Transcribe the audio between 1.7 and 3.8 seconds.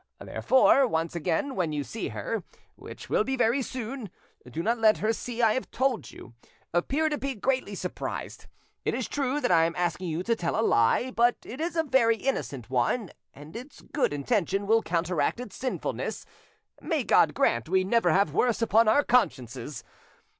you see her, which will be very